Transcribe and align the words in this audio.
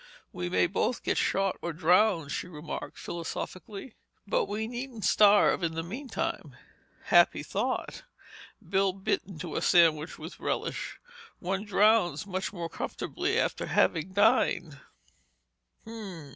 "We 0.33 0.49
may 0.49 0.65
both 0.65 1.03
get 1.03 1.15
shot 1.19 1.57
or 1.61 1.73
drowned," 1.73 2.31
she 2.31 2.47
remarked 2.47 2.97
philosophically, 2.97 3.93
"but 4.25 4.45
we 4.45 4.65
needn't 4.65 5.05
starve 5.05 5.61
in 5.61 5.75
the 5.75 5.83
meantime." 5.83 6.55
"Happy 7.03 7.43
thought!" 7.43 8.01
Bill 8.67 8.93
bit 8.93 9.21
into 9.27 9.55
a 9.55 9.61
sandwich 9.61 10.17
with 10.17 10.39
relish, 10.39 10.99
"One 11.37 11.65
drowns 11.65 12.25
much 12.25 12.51
more 12.51 12.67
comfortably 12.67 13.37
after 13.39 13.67
having 13.67 14.13
dined." 14.13 14.79